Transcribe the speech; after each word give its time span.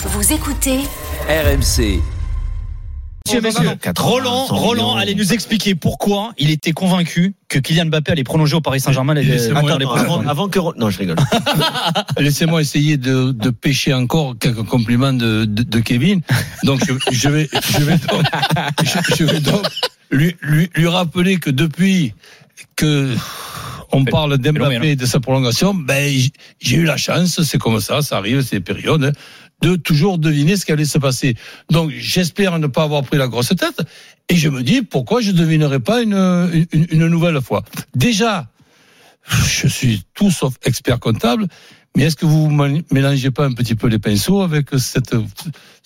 Vous 0.00 0.32
écoutez 0.32 0.78
RMC. 1.28 2.00
Messieurs, 3.26 3.40
messieurs, 3.42 3.70
Roland, 3.98 4.44
Roland 4.44 4.94
allait 4.94 5.16
nous 5.16 5.32
expliquer 5.32 5.74
pourquoi 5.74 6.32
il 6.38 6.50
était 6.50 6.70
convaincu 6.70 7.34
que 7.48 7.58
Kylian 7.58 7.86
Mbappé 7.86 8.12
allait 8.12 8.22
prolonger 8.22 8.54
au 8.54 8.60
Paris 8.60 8.78
Saint-Germain 8.78 9.14
les, 9.14 9.24
les 9.24 9.48
avant, 9.48 10.20
avant 10.20 10.48
que 10.48 10.60
non 10.78 10.88
je 10.90 10.98
rigole. 10.98 11.16
Laissez-moi 12.18 12.60
essayer 12.60 12.96
de, 12.96 13.32
de 13.32 13.50
pêcher 13.50 13.92
encore 13.92 14.36
quelques 14.38 14.62
compliments 14.62 15.12
de, 15.12 15.44
de, 15.44 15.64
de 15.64 15.80
Kevin. 15.80 16.20
Donc 16.62 16.80
je, 16.86 16.94
je 17.10 17.28
vais, 17.28 17.48
je 17.52 17.82
vais 17.82 17.98
donc, 17.98 18.24
je, 18.84 19.16
je 19.16 19.24
vais 19.24 19.40
donc 19.40 19.66
lui, 20.12 20.36
lui, 20.40 20.70
lui 20.76 20.86
rappeler 20.86 21.38
que 21.38 21.50
depuis 21.50 22.14
que 22.76 23.16
on 23.92 24.04
parle 24.04 24.38
d'Mbappé 24.38 24.90
et 24.90 24.96
de 24.96 25.06
sa 25.06 25.18
prolongation, 25.20 25.74
ben 25.74 26.12
j'ai 26.60 26.76
eu 26.76 26.84
la 26.84 26.96
chance, 26.96 27.42
c'est 27.42 27.58
comme 27.58 27.80
ça, 27.80 28.02
ça 28.02 28.18
arrive, 28.18 28.42
c'est 28.42 28.56
des 28.56 28.60
périodes, 28.60 29.04
hein, 29.04 29.12
de 29.60 29.76
toujours 29.76 30.18
deviner 30.18 30.56
ce 30.56 30.64
qui 30.64 30.72
allait 30.72 30.84
se 30.84 30.98
passer. 30.98 31.36
Donc 31.70 31.90
j'espère 31.90 32.58
ne 32.58 32.66
pas 32.66 32.84
avoir 32.84 33.02
pris 33.02 33.18
la 33.18 33.28
grosse 33.28 33.48
tête. 33.48 33.82
Et 34.28 34.36
je 34.36 34.48
me 34.48 34.62
dis 34.62 34.82
pourquoi 34.82 35.20
je 35.20 35.32
ne 35.32 35.36
devinerai 35.36 35.80
pas 35.80 36.02
une, 36.02 36.14
une, 36.72 36.86
une 36.90 37.06
nouvelle 37.08 37.40
fois? 37.40 37.64
Déjà, 37.94 38.48
je 39.28 39.68
suis 39.68 40.02
tout 40.14 40.30
sauf 40.30 40.54
expert 40.64 41.00
comptable, 41.00 41.46
mais 41.96 42.04
est-ce 42.04 42.16
que 42.16 42.26
vous 42.26 42.48
mélangez 42.90 43.30
pas 43.30 43.46
un 43.46 43.52
petit 43.52 43.74
peu 43.74 43.88
les 43.88 43.98
pinceaux 43.98 44.42
avec 44.42 44.68
cette 44.78 45.14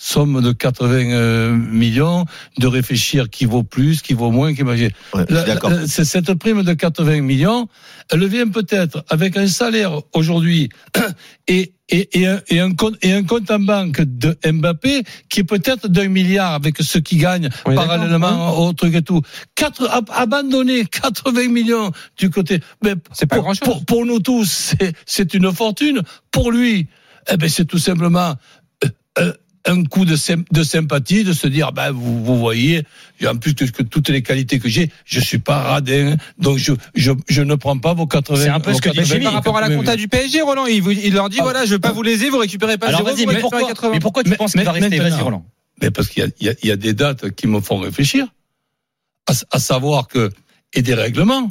somme 0.04 0.40
de 0.42 0.50
80 0.50 1.12
euh, 1.12 1.54
millions, 1.56 2.24
de 2.58 2.66
réfléchir 2.66 3.30
qui 3.30 3.44
vaut 3.44 3.62
plus, 3.62 4.02
qui 4.02 4.14
vaut 4.14 4.32
moins, 4.32 4.52
qui. 4.52 4.64
Ouais, 4.64 4.90
La- 5.28 5.46
la- 5.46 5.86
cette 5.86 6.34
prime 6.34 6.64
de 6.64 6.72
80 6.72 7.20
millions, 7.20 7.68
elle 8.10 8.26
vient 8.26 8.48
peut-être 8.48 9.04
avec 9.08 9.36
un 9.36 9.46
salaire 9.46 10.00
aujourd'hui 10.12 10.70
et, 11.46 11.72
et, 11.88 12.20
et, 12.20 12.26
un, 12.26 12.40
et, 12.48 12.58
un 12.58 12.74
compte, 12.74 12.96
et 13.02 13.12
un 13.12 13.22
compte 13.22 13.48
en 13.52 13.60
banque 13.60 14.00
de 14.00 14.36
Mbappé 14.44 15.04
qui 15.28 15.40
est 15.40 15.44
peut-être 15.44 15.86
d'un 15.86 16.08
milliard 16.08 16.54
avec 16.54 16.78
ce 16.80 16.98
qu'il 16.98 17.18
gagne 17.20 17.48
Oui, 17.66 17.76
parallèlement 17.76 18.58
au 18.58 18.72
truc 18.72 18.96
et 18.96 19.02
tout. 19.02 19.22
Quatre, 19.54 19.88
ab- 19.88 20.10
abandonner 20.12 20.84
80 20.84 21.48
millions 21.48 21.92
du 22.18 22.28
côté. 22.28 22.58
Mais 22.82 22.94
C'est 23.12 23.26
pas 23.26 23.36
pour, 23.36 23.44
grand-chose. 23.44 23.60
Pour, 23.68 23.84
pour 23.84 24.04
nous 24.04 24.18
tous, 24.18 24.74
c'est- 24.80 24.94
c'est 25.06 25.32
une 25.34 25.52
fortune. 25.52 26.02
Pour 26.32 26.50
lui, 26.50 26.88
eh 27.30 27.36
ben, 27.36 27.48
c'est 27.48 27.66
tout 27.66 27.78
simplement 27.78 28.34
euh, 28.84 28.88
euh, 29.20 29.32
un 29.66 29.84
coup 29.84 30.04
de, 30.04 30.16
de 30.52 30.62
sympathie, 30.64 31.22
de 31.24 31.32
se 31.32 31.46
dire, 31.46 31.72
ben, 31.72 31.92
vous, 31.92 32.24
vous 32.24 32.36
voyez, 32.38 32.82
en 33.24 33.36
plus 33.36 33.54
que, 33.54 33.64
que 33.64 33.82
toutes 33.84 34.08
les 34.08 34.22
qualités 34.22 34.58
que 34.58 34.68
j'ai, 34.68 34.90
je 35.04 35.20
suis 35.20 35.38
pas 35.38 35.58
radin, 35.62 36.16
donc 36.38 36.58
je, 36.58 36.72
je, 36.96 37.12
je 37.28 37.42
ne 37.42 37.54
prends 37.54 37.78
pas 37.78 37.94
vos 37.94 38.06
80 38.06 38.42
C'est 38.42 38.48
un 38.48 38.58
peu 38.60 38.74
ce 38.74 38.80
que 38.80 38.88
dit 38.90 38.96
80 38.96 39.02
Mais 39.02 39.14
Jimmy, 39.14 39.24
par 39.24 39.32
rapport 39.34 39.56
à 39.56 39.60
la 39.60 39.66
80 39.68 39.78
compta 39.80 39.96
du 39.96 40.08
PSG, 40.08 40.40
Roland, 40.40 40.66
il, 40.66 40.82
vous- 40.82 40.90
il 40.90 41.14
leur 41.14 41.28
dit 41.28 41.36
Ah. 41.40 41.44
voilà, 41.44 41.64
je 41.64 41.70
veux 41.74 41.78
pas 41.78 41.92
vous 41.92 42.02
léser, 42.02 42.28
vous 42.28 42.38
récupérez 42.38 42.76
pas 42.78 42.88
Alors 42.88 43.02
vas-y, 43.04 43.22
vous 43.24 43.26
mais 43.28 43.34
récupérez 43.36 43.40
pourquoi, 43.60 43.68
80. 43.68 43.90
mais 43.92 44.00
pourquoi 44.00 44.24
tu 44.24 44.30
Mais- 44.30 44.36
penses 44.36 44.52
qu'il 44.52 44.62
va 44.64 44.72
rester? 44.72 44.98
Vas-y, 44.98 45.20
Roland. 45.20 45.46
Mais 45.80 45.90
parce 45.90 46.08
qu'il 46.08 46.22
y 46.22 46.26
a, 46.26 46.30
il 46.40 46.64
y, 46.64 46.68
y 46.68 46.70
a 46.72 46.76
des 46.76 46.92
dates 46.94 47.30
qui 47.30 47.46
me 47.46 47.60
font 47.60 47.78
réfléchir, 47.78 48.26
à, 49.28 49.32
à 49.52 49.58
savoir 49.60 50.08
que, 50.08 50.30
et 50.74 50.82
des 50.82 50.94
règlements. 50.94 51.50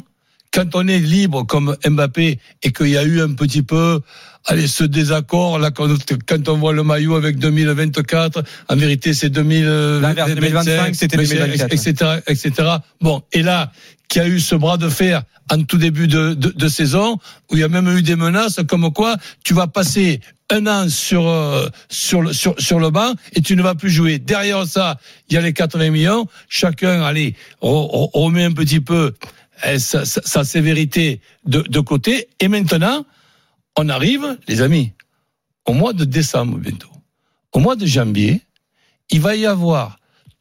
Quand 0.52 0.74
on 0.74 0.86
est 0.86 0.98
libre 0.98 1.44
comme 1.46 1.76
Mbappé 1.86 2.38
et 2.62 2.72
qu'il 2.72 2.88
y 2.88 2.98
a 2.98 3.04
eu 3.04 3.20
un 3.20 3.32
petit 3.32 3.62
peu, 3.62 4.00
allez, 4.46 4.66
ce 4.66 4.84
désaccord, 4.84 5.58
là, 5.58 5.70
quand, 5.70 5.88
quand 6.26 6.48
on 6.48 6.58
voit 6.58 6.72
le 6.72 6.82
maillot 6.82 7.14
avec 7.14 7.38
2024, 7.38 8.42
en 8.68 8.76
vérité, 8.76 9.14
c'est 9.14 9.30
2000, 9.30 9.64
L'inverse, 10.00 10.30
2025, 10.34 10.94
c'était 10.94 11.16
mais 11.16 11.24
2024. 11.26 11.72
etc., 11.72 12.10
etc. 12.26 12.68
Bon, 13.00 13.22
et 13.32 13.42
là, 13.42 13.72
qu'il 14.08 14.22
y 14.22 14.24
a 14.24 14.28
eu 14.28 14.40
ce 14.40 14.54
bras 14.54 14.76
de 14.76 14.90
fer 14.90 15.22
en 15.50 15.62
tout 15.64 15.78
début 15.78 16.06
de, 16.06 16.34
de, 16.34 16.50
de 16.50 16.68
saison, 16.68 17.18
où 17.50 17.56
il 17.56 17.60
y 17.60 17.64
a 17.64 17.68
même 17.68 17.88
eu 17.96 18.02
des 18.02 18.16
menaces 18.16 18.60
comme 18.68 18.92
quoi 18.92 19.16
tu 19.44 19.54
vas 19.54 19.66
passer 19.66 20.20
un 20.50 20.66
an 20.66 20.88
sur, 20.88 21.26
euh, 21.26 21.66
sur, 21.88 22.22
le, 22.22 22.32
sur, 22.32 22.54
sur 22.58 22.78
le 22.78 22.90
banc 22.90 23.14
et 23.34 23.40
tu 23.40 23.56
ne 23.56 23.62
vas 23.62 23.74
plus 23.74 23.90
jouer. 23.90 24.18
Derrière 24.18 24.66
ça, 24.66 24.98
il 25.28 25.34
y 25.34 25.38
a 25.38 25.40
les 25.40 25.52
80 25.52 25.90
millions. 25.90 26.26
Chacun, 26.48 27.02
allez, 27.02 27.34
remet 27.60 28.44
un 28.44 28.52
petit 28.52 28.80
peu 28.80 29.14
sa, 29.78 30.04
sa 30.04 30.44
sévérité 30.44 31.20
de, 31.44 31.60
de 31.60 31.80
côté. 31.80 32.28
Et 32.40 32.48
maintenant, 32.48 33.04
on 33.76 33.88
arrive, 33.88 34.38
les 34.48 34.60
amis, 34.60 34.92
au 35.66 35.72
mois 35.72 35.92
de 35.92 36.04
décembre 36.04 36.58
bientôt. 36.58 36.90
Au 37.52 37.58
mois 37.58 37.76
de 37.76 37.86
janvier, 37.86 38.42
il 39.10 39.20
va 39.20 39.36
y 39.36 39.46
avoir 39.46 39.98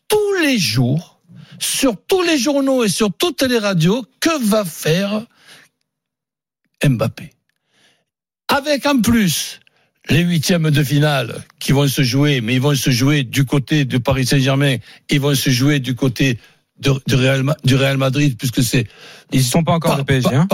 tous 0.07 0.33
les 0.43 0.57
jours, 0.57 1.21
sur 1.59 1.95
tous 2.07 2.21
les 2.23 2.37
journaux 2.37 2.83
et 2.83 2.89
sur 2.89 3.13
toutes 3.13 3.43
les 3.43 3.59
radios, 3.59 4.05
que 4.19 4.43
va 4.45 4.65
faire 4.65 5.25
Mbappé. 6.83 7.31
Avec 8.47 8.85
en 8.85 8.99
plus 8.99 9.59
les 10.09 10.21
huitièmes 10.21 10.71
de 10.71 10.83
finale 10.83 11.43
qui 11.59 11.71
vont 11.71 11.87
se 11.87 12.01
jouer, 12.01 12.41
mais 12.41 12.55
ils 12.55 12.61
vont 12.61 12.75
se 12.75 12.89
jouer 12.89 13.23
du 13.23 13.45
côté 13.45 13.85
de 13.85 13.97
Paris 13.97 14.25
Saint-Germain, 14.25 14.77
ils 15.09 15.21
vont 15.21 15.35
se 15.35 15.49
jouer 15.49 15.79
du 15.79 15.95
côté 15.95 16.39
du, 16.81 17.15
Real, 17.15 17.43
du 17.63 17.75
Real 17.75 17.97
Madrid, 17.97 18.35
puisque 18.37 18.63
c'est 18.63 18.87
Ils 19.31 19.39
ne 19.39 19.43
sont 19.45 19.63
pas 19.63 19.73
encore 19.73 19.91
le 19.97 20.03
PSG. 20.03 20.29
hein? 20.35 20.47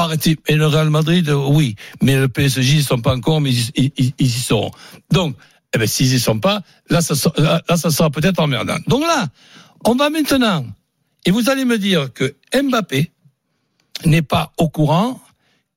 Et 0.48 0.56
le 0.56 0.68
Real 0.68 0.90
Madrid, 0.90 1.28
euh, 1.30 1.36
oui. 1.36 1.76
Mais 2.02 2.16
le 2.18 2.28
PSG, 2.28 2.74
ils 2.74 2.78
ne 2.78 2.84
sont 2.84 3.00
pas 3.02 3.16
encore, 3.16 3.42
mais 3.42 3.52
ils, 3.52 3.72
ils- 3.76 3.92
ils- 3.98 4.14
ils 4.20 4.26
y 4.28 4.30
seront. 4.30 4.72
Donc, 5.12 5.36
eh 5.74 5.78
ben, 5.80 5.88
s'ils 5.88 6.14
y 6.14 6.20
sont 6.20 6.40
pas, 6.40 6.62
là, 6.90 7.02
ça, 7.02 7.16
là, 7.38 7.62
ça 7.78 7.90
sera 7.90 8.10
peut-être 8.10 8.40
emmerdant. 8.40 8.78
Donc 8.88 9.02
là, 9.02 9.28
on 9.86 9.96
va 9.96 10.10
maintenant, 10.10 10.66
et 11.26 11.32
vous 11.32 11.50
allez 11.50 11.66
me 11.66 11.78
dire 11.78 12.12
que 12.14 12.36
Mbappé 12.54 13.12
n'est 14.06 14.22
pas 14.22 14.54
au 14.58 14.70
courant 14.70 15.20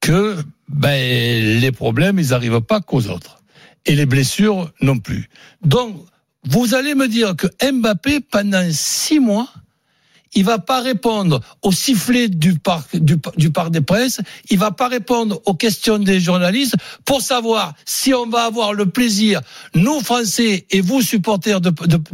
que 0.01 0.37
ben, 0.69 1.59
les 1.61 1.73
problèmes, 1.73 2.19
ils 2.19 2.29
n'arrivent 2.29 2.61
pas 2.61 2.81
qu'aux 2.81 3.07
autres. 3.09 3.39
Et 3.87 3.95
les 3.97 4.07
blessures 4.07 4.71
non 4.83 4.99
plus. 4.99 5.29
Donc, 5.65 5.97
vous 6.45 6.75
allez 6.75 6.95
me 6.95 7.09
dire 7.09 7.35
que 7.37 7.47
Mbappé, 7.73 8.21
pendant 8.21 8.67
six 8.71 9.21
mois, 9.21 9.49
il 10.35 10.45
va 10.45 10.59
pas 10.59 10.81
répondre 10.81 11.41
au 11.63 11.73
sifflet 11.73 12.29
du 12.29 12.59
parc 12.59 12.91
des 13.71 13.81
presses, 13.81 14.21
il 14.49 14.59
va 14.59 14.71
pas 14.71 14.89
répondre 14.89 15.41
aux 15.47 15.55
questions 15.55 15.99
des 15.99 16.21
journalistes 16.21 16.77
pour 17.05 17.21
savoir 17.21 17.75
si 17.85 18.15
on 18.15 18.27
va 18.27 18.45
avoir 18.45 18.73
le 18.73 18.87
plaisir, 18.87 19.41
nous 19.75 20.01
Français 20.01 20.67
et 20.71 20.81
vous 20.81 21.03
supporters 21.03 21.61
de, 21.61 21.71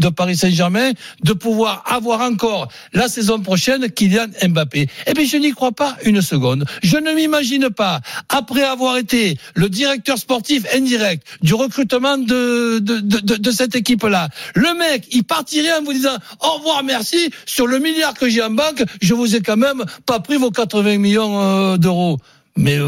Paris 0.09 0.37
Saint-Germain, 0.37 0.93
de 1.23 1.33
pouvoir 1.33 1.83
avoir 1.87 2.21
encore 2.23 2.69
la 2.93 3.09
saison 3.09 3.41
prochaine 3.41 3.91
Kylian 3.91 4.29
Mbappé. 4.49 4.89
Eh 5.07 5.13
bien, 5.13 5.25
je 5.25 5.37
n'y 5.37 5.53
crois 5.53 5.73
pas 5.73 5.97
une 6.05 6.23
seconde. 6.23 6.65
Je 6.83 6.97
ne 6.97 7.13
m'imagine 7.13 7.71
pas, 7.71 8.01
après 8.29 8.63
avoir 8.63 8.97
été 8.97 9.39
le 9.55 9.69
directeur 9.69 10.17
sportif 10.19 10.65
indirect 10.75 11.27
du 11.43 11.55
recrutement 11.55 12.19
de, 12.19 12.79
de, 12.79 13.51
cette 13.51 13.75
équipe-là, 13.75 14.29
le 14.55 14.75
mec, 14.79 15.07
il 15.11 15.25
partirait 15.25 15.77
en 15.79 15.83
vous 15.83 15.93
disant 15.93 16.17
au 16.41 16.59
revoir, 16.59 16.83
merci, 16.83 17.31
sur 17.45 17.67
le 17.67 17.79
milliard 17.79 18.06
que 18.15 18.29
j'ai 18.29 18.43
en 18.43 18.51
banque, 18.51 18.85
je 19.01 19.15
vous 19.15 19.35
ai 19.37 19.41
quand 19.41 19.57
même 19.57 19.85
pas 20.07 20.21
pris 20.21 20.37
vos 20.37 20.51
80 20.51 20.99
millions 20.99 21.41
euh, 21.41 21.77
d'euros. 21.77 22.19
Mais 22.57 22.77
euh, 22.79 22.85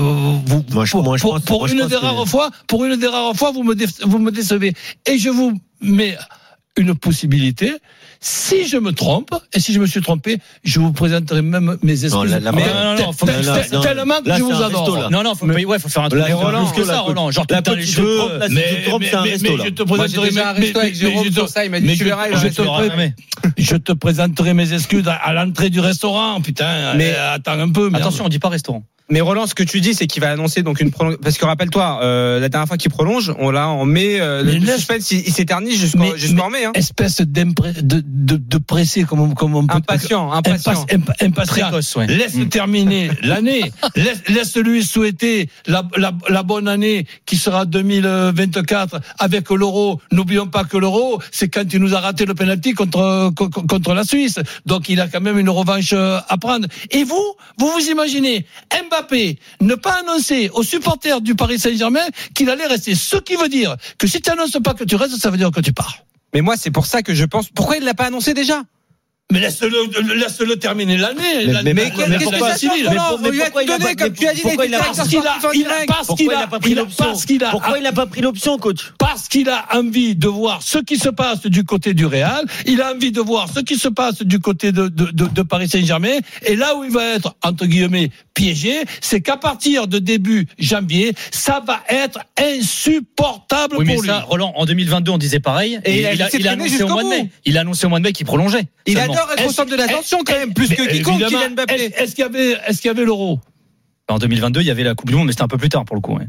vous, 0.47 0.65
Moi, 0.73 0.84
je- 0.87 0.91
pour, 0.93 1.03
moi, 1.03 1.17
je 1.17 1.23
pour- 1.23 1.33
pense- 1.34 1.45
pour 1.45 1.59
moi, 1.61 1.69
je 1.69 1.75
une 1.75 1.81
pense 1.81 1.89
des 1.91 1.97
que- 1.97 2.01
rares 2.01 2.27
fois, 2.27 2.51
pour 2.67 2.84
une 2.84 2.97
des 2.97 3.06
rares 3.06 3.34
fois, 3.37 3.51
vous 3.53 3.62
me, 3.62 3.75
vous 4.07 4.19
me 4.19 4.31
décevez. 4.31 4.73
Et 5.07 5.19
je 5.19 5.28
vous 5.31 5.53
mets 5.81 6.17
une 6.77 6.95
possibilité. 6.95 7.75
Si 8.21 8.67
je 8.67 8.77
me 8.79 8.91
trompe, 8.93 9.31
et 9.53 9.61
si 9.61 9.73
je 9.73 9.79
me 9.79 9.87
suis 9.87 10.01
trompé, 10.01 10.39
je 10.65 10.81
vous 10.81 10.93
présenterai 10.93 11.41
même 11.41 11.77
mes 11.83 11.93
excuses. 11.93 12.12
Non, 12.15 12.25
la- 12.25 12.41
la- 12.41 12.51
Mais 12.51 12.67
non, 12.67 12.75
non, 12.97 13.06
non, 13.06 13.12
faut- 13.12 13.27
non. 13.27 13.81
tellement 13.81 14.21
que 14.21 14.29
Là, 14.29 14.39
je 14.39 14.43
vous 14.43 14.51
un 14.53 14.67
adore. 14.67 15.11
Non, 15.11 15.23
non, 15.23 15.34
faut, 15.37 15.47
Mais- 15.47 15.65
ouais, 15.65 15.79
faut 15.79 15.89
faire 15.89 16.03
un 16.03 16.09
truc 16.09 16.25
plus 16.25 16.33
Roland, 16.34 16.65
resto, 16.65 16.81
que 16.81 16.87
ça, 16.87 16.99
Roland. 17.01 17.31
Genre, 17.31 17.47
la 17.49 17.62
petite 17.62 17.89
cheveux. 17.89 18.19
mais, 18.41 18.49
Si 18.49 18.75
tu 18.77 18.83
te 18.83 18.89
trompes, 18.89 19.01
mais- 19.03 19.09
c'est 19.11 19.17
un 19.17 19.23
mais- 19.23 19.31
resto, 19.31 19.51
mais 19.53 19.57
là. 19.59 19.65
je 19.67 19.71
te 19.71 19.83
présenterai 19.84 20.31
mes- 20.33 20.41
resto 20.41 20.78
avec 20.81 20.83
mais- 20.83 20.91
mais 20.91 20.95
Jérôme 20.95 21.25
je 21.25 21.28
te- 21.28 21.34
sur 21.34 21.49
ça, 21.49 21.65
il 21.65 21.71
m'a 21.71 21.81
dit 21.81 21.87
mais 21.87 21.93
tu 21.93 21.99
je- 22.01 22.05
verras, 22.05 22.28
te 22.51 22.62
au 22.62 22.73
pré- 22.75 22.89
jamais. 22.89 23.15
je 23.57 23.77
te 23.77 23.93
présenterai 23.93 24.55
mes 24.55 24.73
excuses 24.73 25.07
à, 25.07 25.33
l'entrée 25.33 25.71
du 25.71 25.78
restaurant. 25.78 26.41
Putain, 26.41 26.95
Mais- 26.95 27.12
euh, 27.15 27.34
attends 27.34 27.53
un 27.61 27.71
peu. 27.71 27.89
Attention, 27.95 28.25
on 28.25 28.28
dit 28.28 28.41
pas 28.41 28.49
restaurant. 28.49 28.83
Mais 29.11 29.21
Roland, 29.23 29.47
ce 29.47 29.55
que 29.55 29.63
tu 29.63 29.81
dis, 29.81 29.95
c'est 29.95 30.07
qu'il 30.07 30.21
va 30.21 30.31
annoncer 30.31 30.63
donc 30.63 30.81
une 30.81 30.91
prolongation. 30.91 31.23
Parce 31.23 31.39
que 31.39 31.45
rappelle-toi, 31.47 32.01
euh, 32.03 32.41
la 32.41 32.49
dernière 32.51 32.69
fois 32.69 32.77
qu'il 32.77 32.91
prolonge, 32.91 33.33
on 33.39 33.51
l'a 33.51 33.69
en 33.69 33.87
mai. 33.87 34.21
euh, 34.21 34.43
le 34.43 34.53
laisse- 34.53 34.77
suspense, 34.77 35.11
il, 35.13 35.21
il 35.27 35.33
s'éternise 35.33 35.81
jusqu'en 35.81 36.15
jusqu'en 36.15 36.51
mai. 36.51 36.66
Hein. 36.66 36.72
espèce 36.75 37.22
d'impré- 37.22 37.72
de, 37.81 38.03
de, 38.05 38.37
de 38.37 38.59
pressé 38.59 39.05
comme 39.05 39.21
on, 39.21 39.31
comme 39.31 39.55
on 39.55 39.66
peut 39.66 39.77
Impatient, 39.77 40.31
impatient. 40.31 40.84
Impatient. 41.22 41.71
Ouais. 41.97 42.07
Laisse 42.07 42.37
terminer 42.51 43.10
l'année. 43.22 43.72
Laisse, 43.97 44.22
laisse-lui 44.28 44.84
souhaiter 44.84 45.49
la, 45.66 45.83
la, 45.97 46.13
la 46.28 46.43
bonne 46.43 46.69
année 46.69 47.07
qui 47.25 47.37
sera 47.39 47.65
2024 47.65 49.01
avec 49.19 49.49
l'euro. 49.51 50.01
N'oublions 50.13 50.49
pas 50.49 50.65
que 50.65 50.77
l'euro, 50.77 51.21
c'est 51.33 51.49
quand 51.49 51.65
il 51.72 51.81
nous 51.81 51.95
a 51.95 52.01
raté 52.01 52.27
le 52.27 52.34
penalty 52.34 52.75
contre, 52.75 53.31
co- 53.34 53.49
contre 53.49 53.95
la 53.95 54.04
Suisse. 54.04 54.39
Donc 54.66 54.91
il 54.91 55.01
a 55.01 55.09
quand 55.09 55.21
même 55.22 55.39
une 55.39 55.49
revanche 55.51 55.95
euh, 55.95 56.19
à 56.28 56.37
prendre. 56.37 56.66
Et 56.91 57.04
vous, 57.04 57.25
vous 57.59 57.69
vous 57.71 57.89
imaginez 57.91 58.45
Mbappé 58.71 58.97
ne 59.60 59.74
pas 59.74 60.00
annoncer 60.00 60.50
aux 60.53 60.62
supporters 60.62 61.21
du 61.21 61.34
Paris 61.34 61.59
Saint-Germain 61.59 62.06
qu'il 62.34 62.50
allait 62.50 62.66
rester. 62.66 62.95
Ce 62.95 63.16
qui 63.16 63.36
veut 63.36 63.48
dire 63.48 63.77
que 63.98 64.06
si 64.06 64.21
tu 64.21 64.30
annonces 64.30 64.59
pas 64.62 64.74
que 64.74 64.84
tu 64.84 64.97
restes, 64.97 65.16
ça 65.16 65.30
veut 65.30 65.39
dire 65.39 65.50
que 65.50 65.60
tu 65.60 65.72
pars. 65.72 65.98
Mais 66.34 66.41
moi, 66.42 66.56
c'est 66.56 66.71
pour 66.71 66.86
ça 66.86 67.03
que 67.03 67.15
je 67.15 67.24
pense. 67.24 67.48
Pourquoi 67.48 67.77
il 67.77 67.84
l'a 67.84 67.95
pas 67.95 68.06
annoncé 68.06 68.34
déjà? 68.34 68.62
Mais 69.30 69.41
laisse-le, 69.41 69.69
laisse-le 70.15 70.57
terminer 70.57 70.97
l'année. 70.97 71.21
Mais- 71.47 71.53
mais- 71.63 71.63
Mais 71.75 71.75
mais 71.75 71.84
pourquoi- 72.19 72.48
pourquoi 72.48 73.63
il 73.63 73.71
a 73.71 73.78
donné, 73.78 73.95
pas- 73.95 74.04
comme 74.07 74.15
tu 74.15 74.27
as 74.27 74.33
dit, 74.33 74.41
parce 74.41 74.57
qu'il 74.57 74.75
a, 74.75 74.78
sportif 74.78 75.19
en 75.45 75.53
il 75.53 75.66
a- 75.66 75.69
direct. 75.69 75.86
parce 75.86 76.07
qu'il 76.09 76.16
Pourquoi 76.16 76.25
il 76.25 76.33
a, 76.33 76.41
n'a 76.41 76.47
pas 76.47 76.59
pris 76.60 76.71
il 76.71 76.78
a- 76.78 76.80
l'option 76.80 77.04
parce 77.04 77.25
qu'il 77.27 77.45
a, 77.45 77.51
Pourquoi 77.51 77.78
il 77.78 77.83
n'a 77.83 77.92
pas 77.92 78.07
pris 78.07 78.21
l'option, 78.22 78.57
coach 78.57 78.92
parce 78.98 79.28
qu'il 79.28 79.51
a 79.51 79.66
envie 79.75 80.15
de 80.16 80.28
voir 80.28 80.63
ce 80.63 80.78
qui 80.78 80.97
se 80.97 81.10
passe 81.10 81.42
du 81.45 81.65
côté 81.65 81.92
du 81.92 82.07
Real, 82.07 82.42
il 82.65 82.80
a 82.80 82.95
envie 82.95 83.13
de 83.13 83.21
voir 83.21 83.51
ce 83.54 83.60
qui 83.60 83.77
se 83.77 83.89
passe 83.89 84.22
du 84.22 84.39
côté 84.39 84.72
de, 84.72 84.89
de, 84.89 85.10
de, 85.10 85.27
de 85.27 85.42
Paris 85.42 85.69
Saint-Germain, 85.69 86.16
et 86.47 86.57
là 86.57 86.75
où 86.77 86.84
il 86.84 86.91
va 86.91 87.04
être, 87.04 87.36
entre 87.45 87.66
guillemets, 87.66 88.10
piégé, 88.33 88.83
c'est 89.03 89.21
qu'à 89.21 89.36
partir 89.36 89.89
de 89.89 89.98
début 89.98 90.47
janvier, 90.59 91.13
ça 91.33 91.63
va 91.66 91.80
être 91.91 92.21
insupportable 92.41 93.77
Oui, 93.77 93.84
mais 93.84 93.95
pour 93.95 94.03
lui. 94.04 94.09
ça, 94.09 94.21
Roland, 94.21 94.53
en 94.57 94.65
2022, 94.65 95.10
on 95.10 95.19
disait 95.19 95.41
pareil. 95.41 95.78
Et 95.84 96.01
il 96.01 96.07
a 96.07 96.15
il, 96.15 96.22
a, 96.22 96.25
laissé 96.27 96.39
il 96.39 96.47
a 96.48 96.53
traîner 96.57 96.65
annoncé 96.69 96.83
au 96.84 96.89
mois 96.89 97.03
de 97.04 97.09
mai. 97.09 97.30
Il 97.45 97.59
a 97.59 97.60
annoncé 97.60 97.84
au 97.86 97.89
mois 97.91 97.98
de 97.98 98.04
mai 98.04 98.13
qu'il 98.13 98.25
prolongeait. 98.25 98.66
Il. 98.86 98.97
Être 99.36 99.47
au 99.47 99.53
centre 99.53 99.70
de 99.70 99.76
l'attention 99.76 100.18
quand 100.24 100.34
même, 100.38 100.54
plus 100.54 100.68
que 100.68 100.88
quiconque 100.91 101.22
Kylian 101.24 101.50
Mbappé. 101.50 101.74
Est-ce 101.74 102.03
est-ce 102.03 102.15
qu'il 102.15 102.22
y 102.22 102.26
avait, 102.26 102.56
est-ce 102.66 102.80
qu'il 102.80 102.88
y 102.88 102.91
avait 102.91 103.04
l'euro 103.04 103.41
En 104.09 104.18
2022, 104.18 104.60
il 104.60 104.66
y 104.66 104.70
avait 104.70 104.84
la 104.84 104.94
Coupe 104.94 105.09
du 105.10 105.16
Monde, 105.16 105.26
mais 105.26 105.32
c'était 105.32 105.42
un 105.44 105.48
peu 105.48 105.59
plus 105.59 105.68
tard 105.68 105.84
pour 105.84 105.97
le 105.97 106.00
coup. 106.00 106.16
ouais. 106.16 106.26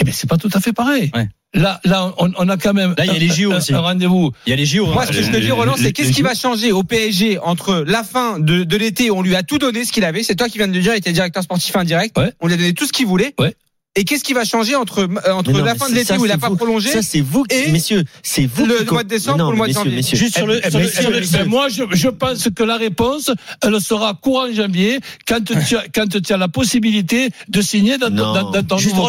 Eh 0.00 0.04
bien, 0.04 0.12
c'est 0.12 0.28
pas 0.28 0.36
tout 0.36 0.50
à 0.52 0.60
fait 0.60 0.72
pareil. 0.74 1.10
Ouais. 1.14 1.26
Là, 1.54 1.80
là, 1.84 2.12
on, 2.18 2.30
on 2.36 2.48
a 2.50 2.58
quand 2.58 2.74
même. 2.74 2.94
Là, 2.98 3.06
il 3.06 3.12
y 3.12 3.16
a 3.16 3.18
les 3.18 3.28
JO 3.30 3.50
aussi. 3.54 3.72
Un 3.72 3.80
rendez-vous. 3.80 4.30
Il 4.46 4.50
y 4.50 4.52
a 4.52 4.56
les 4.56 4.66
JO. 4.66 4.84
Moi, 4.86 5.02
hein. 5.02 5.06
ce 5.06 5.12
que 5.12 5.22
je 5.22 5.30
te 5.30 5.36
dis, 5.38 5.50
Roland, 5.50 5.74
c'est 5.78 5.92
qu'est-ce 5.92 6.12
qui 6.12 6.20
va 6.20 6.34
changer 6.34 6.70
au 6.70 6.82
PSG 6.82 7.38
entre 7.38 7.82
la 7.86 8.04
fin 8.04 8.38
de, 8.38 8.64
de 8.64 8.76
l'été 8.76 9.10
où 9.10 9.16
on 9.16 9.22
lui 9.22 9.34
a 9.36 9.42
tout 9.42 9.56
donné, 9.56 9.86
ce 9.86 9.92
qu'il 9.92 10.04
avait. 10.04 10.22
C'est 10.22 10.34
toi 10.34 10.50
qui 10.50 10.58
viens 10.58 10.68
de 10.68 10.74
le 10.74 10.80
dire, 10.80 10.92
il 10.92 10.98
était 10.98 11.12
directeur 11.12 11.42
sportif 11.42 11.74
indirect. 11.76 12.18
Ouais. 12.18 12.30
On 12.40 12.46
lui 12.46 12.54
a 12.54 12.56
donné 12.58 12.74
tout 12.74 12.86
ce 12.86 12.92
qu'il 12.92 13.06
voulait. 13.06 13.34
Ouais. 13.38 13.54
Et 13.98 14.04
qu'est-ce 14.04 14.22
qui 14.22 14.34
va 14.34 14.44
changer 14.44 14.76
entre, 14.76 15.00
euh, 15.00 15.32
entre 15.32 15.50
non, 15.52 15.64
la 15.64 15.74
fin 15.74 15.88
de 15.88 15.94
l'été 15.94 16.12
où 16.18 16.24
il 16.26 16.28
n'a 16.28 16.34
c'est 16.34 16.40
pas 16.40 16.48
vous. 16.50 16.56
prolongé 16.56 16.90
Ça, 16.90 17.00
c'est 17.02 17.20
vous, 17.22 17.44
qui- 17.44 17.56
et 17.56 17.72
messieurs. 17.72 18.04
C'est 18.22 18.44
vous 18.46 18.66
le 18.66 18.84
mois 18.84 19.02
de 19.02 19.08
décembre 19.08 19.38
non, 19.38 19.48
ou 19.48 19.50
le 19.52 19.56
mois 19.56 19.68
de 19.68 19.72
janvier. 19.72 19.96
messieurs. 19.96 20.18
Juste 20.18 20.36
sur 20.36 20.46
le, 20.46 20.60
Eh 20.62 20.70
sur 20.70 20.78
le, 20.80 20.88
sur 20.88 21.10
le- 21.10 21.20
ben, 21.20 21.44
moi, 21.48 21.68
je, 21.70 21.82
je 21.92 22.08
pense 22.08 22.48
que 22.54 22.62
la 22.62 22.76
réponse, 22.76 23.30
elle 23.62 23.80
sera 23.80 24.12
courant 24.14 24.52
janvier, 24.52 25.00
quand 25.26 25.42
tu 25.42 25.54
as, 25.76 25.84
quand 25.94 26.08
tu 26.22 26.32
as 26.32 26.36
la 26.36 26.48
possibilité 26.48 27.30
de 27.48 27.60
signer 27.62 27.96
dans, 27.96 28.08
ton- 28.08 28.14
Non. 28.14 28.34
dans, 28.34 28.50
dans 28.50 28.62
ton 28.62 28.76
Juste 28.78 28.94
non. 28.96 29.08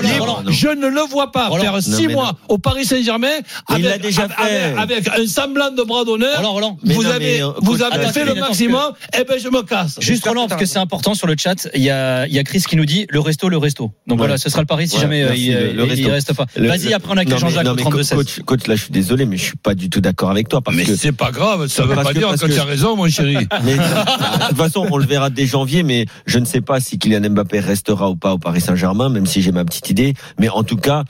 Je 0.49 0.69
ne 0.69 0.87
le 0.87 1.01
vois 1.01 1.31
pas 1.33 1.47
Roland, 1.49 1.61
faire 1.63 1.81
six 1.83 2.07
mois 2.07 2.31
non. 2.47 2.55
au 2.55 2.57
Paris 2.57 2.85
Saint-Germain 2.85 3.27
avec, 3.67 4.01
déjà 4.01 4.23
avec, 4.23 4.37
fait. 4.37 4.73
avec 4.77 5.07
un 5.09 5.27
semblant 5.27 5.71
de 5.71 5.83
bras 5.83 6.05
d'honneur. 6.05 6.41
Vous 6.83 7.03
non, 7.03 7.09
avez, 7.09 7.41
euh, 7.41 7.49
vous 7.61 7.81
avez 7.83 8.07
fait 8.07 8.23
le 8.23 8.35
maximum, 8.35 8.93
eh 9.17 9.23
ben, 9.25 9.37
je 9.37 9.49
me 9.49 9.63
casse. 9.63 9.97
Juste 9.99 10.25
Roland, 10.25 10.47
parce 10.47 10.59
que 10.61 10.65
c'est 10.65 10.79
important 10.79 11.13
sur 11.13 11.27
le 11.27 11.35
chat. 11.37 11.67
Il 11.75 11.81
y 11.83 11.89
a, 11.89 12.25
il 12.27 12.33
y 12.33 12.39
a 12.39 12.43
Chris 12.43 12.63
qui 12.67 12.75
nous 12.77 12.85
dit 12.85 13.05
le 13.09 13.19
resto, 13.19 13.49
le 13.49 13.57
resto. 13.57 13.91
Donc 14.07 14.17
voilà, 14.17 14.37
ce 14.37 14.49
sera 14.49 14.61
le 14.61 14.67
pari 14.77 14.87
si 14.87 14.95
Ouais, 14.95 15.01
jamais 15.01 15.23
euh, 15.23 15.27
merci, 15.29 15.45
il, 15.47 15.53
le- 15.53 15.59
le 15.59 15.67
il- 15.71 15.99
il 15.99 16.07
resto. 16.09 16.11
reste 16.11 16.33
pas. 16.33 16.45
Vas-y, 16.55 16.93
après 16.93 17.11
on 17.11 17.15
non, 17.15 17.21
mais- 17.25 17.37
Jean-Jacques 17.37 17.65
non, 17.65 17.71
au 17.71 17.75
mais 17.75 17.81
32 17.81 18.03
16. 18.03 18.17
coach, 18.17 18.39
coach, 18.45 18.67
là, 18.67 18.75
je 18.75 18.81
suis 18.83 18.91
désolé, 18.91 19.25
mais 19.25 19.37
je 19.37 19.43
suis 19.43 19.57
pas 19.57 19.75
du 19.75 19.89
tout 19.89 20.01
d'accord 20.01 20.31
avec 20.31 20.47
toi 20.49 20.61
parce 20.61 20.77
Mais 20.77 20.85
que. 20.85 20.95
c'est 20.95 21.11
pas 21.11 21.31
grave, 21.31 21.67
ça 21.67 21.83
veut 21.85 21.95
pas 21.95 22.05
que- 22.05 22.17
dire 22.17 22.27
parce 22.29 22.41
que 22.41 22.47
que- 22.47 22.53
tu 22.53 22.59
as 22.59 22.63
raison, 22.63 22.95
mon 22.95 23.07
chéri. 23.09 23.35
Mais, 23.63 23.75
de 23.75 24.47
toute 24.49 24.57
façon, 24.57 24.87
on 24.89 24.97
le 24.97 25.05
verra 25.05 25.29
dès 25.29 25.45
janvier, 25.45 25.83
mais 25.83 26.05
je 26.25 26.39
ne 26.39 26.45
sais 26.45 26.61
pas 26.61 26.79
si 26.79 26.97
Kylian 26.99 27.29
Mbappé 27.29 27.59
restera 27.59 28.09
ou 28.09 28.15
pas 28.15 28.33
au 28.33 28.37
Paris 28.37 28.61
Saint-Germain, 28.61 29.09
même 29.09 29.25
si 29.25 29.41
j'ai 29.41 29.51
ma 29.51 29.65
petite 29.65 29.89
idée. 29.89 30.13
Mais 30.39 30.49
en 30.49 30.63
tout 30.63 30.77
cas, 30.77 31.03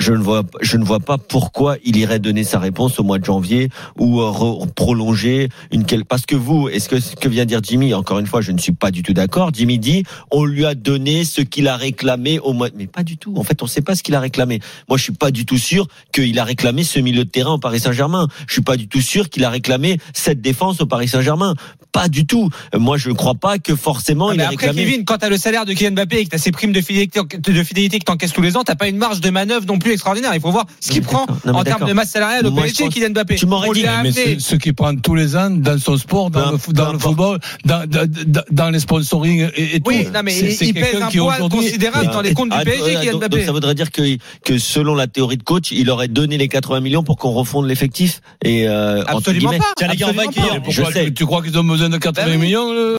je 0.00 0.12
ne 0.12 0.22
vois, 0.22 0.42
je 0.62 0.76
ne 0.78 0.84
vois 0.84 0.98
pas 0.98 1.18
pourquoi 1.18 1.76
il 1.84 1.96
irait 1.96 2.18
donner 2.18 2.42
sa 2.42 2.58
réponse 2.58 2.98
au 2.98 3.04
mois 3.04 3.18
de 3.18 3.24
janvier 3.24 3.68
ou 3.98 4.20
euh, 4.20 4.66
prolonger 4.74 5.50
une 5.70 5.84
quelle. 5.84 6.04
Parce 6.06 6.24
que 6.26 6.34
vous, 6.34 6.68
est-ce 6.68 6.88
que 6.88 6.98
ce 6.98 7.14
que 7.14 7.28
vient 7.28 7.44
dire 7.44 7.60
Jimmy, 7.62 7.92
encore 7.92 8.18
une 8.18 8.26
fois, 8.26 8.40
je 8.40 8.50
ne 8.50 8.58
suis 8.58 8.72
pas 8.72 8.90
du 8.90 9.02
tout 9.02 9.12
d'accord. 9.12 9.50
Jimmy 9.52 9.78
dit, 9.78 10.04
on 10.30 10.44
lui 10.44 10.64
a 10.64 10.74
donné 10.74 11.24
ce 11.24 11.42
qu'il 11.42 11.68
a 11.68 11.76
réclamé 11.76 12.38
au 12.38 12.54
mois. 12.54 12.68
Mais 12.74 12.86
pas 12.86 13.02
du 13.02 13.18
tout. 13.18 13.34
En 13.36 13.44
fait, 13.44 13.62
on 13.62 13.66
ne 13.66 13.70
sait 13.70 13.82
pas 13.82 13.94
ce 13.94 14.02
qu'il 14.02 14.14
a 14.14 14.20
réclamé. 14.20 14.60
Moi, 14.88 14.96
je 14.96 15.02
suis 15.02 15.12
pas 15.12 15.30
du 15.30 15.44
tout 15.44 15.58
sûr 15.58 15.86
qu'il 16.12 16.38
a 16.38 16.44
réclamé 16.44 16.82
ce 16.82 16.98
milieu 16.98 17.24
de 17.24 17.30
terrain 17.30 17.52
au 17.52 17.58
Paris 17.58 17.80
Saint-Germain. 17.80 18.26
Je 18.46 18.54
suis 18.54 18.62
pas 18.62 18.76
du 18.78 18.88
tout 18.88 19.02
sûr 19.02 19.28
qu'il 19.28 19.44
a 19.44 19.50
réclamé 19.50 19.98
cette 20.14 20.40
défense 20.40 20.80
au 20.80 20.86
Paris 20.86 21.08
Saint-Germain. 21.08 21.54
Pas 21.92 22.08
du 22.08 22.24
tout. 22.26 22.48
Moi, 22.74 22.96
je 22.96 23.10
ne 23.10 23.14
crois 23.14 23.34
pas 23.34 23.58
que 23.58 23.76
forcément 23.76 24.28
Non, 24.28 24.32
il 24.32 24.36
mais 24.38 24.44
a 24.44 24.48
après, 24.48 24.68
réclamé. 24.68 24.88
Kevin, 24.88 25.04
quand 25.04 25.18
t'as 25.18 25.28
le 25.28 25.36
salaire 25.36 25.66
de 25.66 25.74
Kylian 25.74 25.92
Mbappé 25.92 26.20
et 26.20 26.24
que 26.24 26.30
t'as 26.30 26.38
ses 26.38 26.52
primes 26.52 26.72
de 26.72 26.80
fidélité, 26.80 27.20
de 27.20 27.62
fidélité 27.62 27.98
que 27.98 28.04
t'encaisses 28.04 28.32
tous 28.32 28.42
les 28.42 28.56
ans, 28.56 28.62
t'as 28.64 28.76
pas 28.76 28.88
une 28.88 28.96
marge 28.96 29.20
de 29.20 29.30
manœuvre 29.30 29.66
non 29.66 29.78
plus 29.78 29.89
extraordinaire. 29.92 30.32
Il 30.34 30.40
faut 30.40 30.50
voir 30.50 30.66
ce 30.80 30.90
qu'il 30.90 31.02
prend. 31.02 31.26
Non, 31.44 31.54
en 31.54 31.64
termes 31.64 31.86
de 31.86 31.92
masse 31.92 32.10
salariale 32.10 32.46
au 32.46 32.50
PSG, 32.52 32.84
pense- 32.84 32.94
Kylian 32.94 33.10
Mbappé. 33.10 33.36
Tu 33.36 33.46
m'aurais 33.46 33.70
dit, 33.70 33.84
Mais 34.02 34.38
ce 34.38 34.56
qu'il 34.56 34.74
prend 34.74 34.94
tous 34.96 35.14
les 35.14 35.36
ans 35.36 35.50
dans 35.50 35.78
son 35.78 35.96
sport, 35.96 36.30
dans, 36.30 36.52
le, 36.52 36.72
dans 36.72 36.98
football, 36.98 37.38
dans, 37.64 37.88
dans, 38.50 38.70
les 38.70 38.80
sponsoring 38.80 39.48
et, 39.56 39.76
et 39.76 39.82
Oui, 39.86 40.04
tout. 40.06 40.12
non, 40.12 40.20
mais 40.24 40.30
C'est- 40.32 40.46
il, 40.46 40.52
c'est 40.56 40.66
il 40.68 40.74
pèse 40.74 41.00
un 41.02 41.08
poids 41.10 41.36
considérable 41.48 42.10
dans 42.12 42.20
les 42.22 42.34
comptes 42.34 42.50
du 42.50 42.64
PSG, 42.64 42.82
Kylian 42.96 43.12
donc, 43.12 43.20
donc 43.22 43.30
Mbappé. 43.30 43.44
ça 43.46 43.52
voudrait 43.52 43.74
dire 43.74 43.90
que, 43.90 44.02
que 44.44 44.58
selon 44.58 44.94
la 44.94 45.06
théorie 45.06 45.36
de 45.36 45.42
coach, 45.42 45.70
il 45.72 45.90
aurait 45.90 46.08
donné 46.08 46.36
les 46.38 46.48
80 46.48 46.80
millions 46.80 47.02
pour 47.02 47.16
qu'on 47.16 47.30
refonde 47.30 47.66
l'effectif 47.66 48.20
et 48.44 48.68
euh, 48.68 49.02
Absolument 49.06 49.50
pas. 49.50 49.64
Tiens, 49.76 49.88
les 49.88 49.96
gars, 49.96 50.06
on 50.10 50.12
va 50.12 50.22
accueillir- 50.22 51.14
tu, 51.14 51.24
crois 51.26 51.42
qu'ils 51.42 51.58
ont 51.58 51.64
besoin 51.64 51.88
de 51.88 51.96
80 51.98 52.26
Ben 52.26 52.38
millions 52.38 52.72
le- 52.72 52.80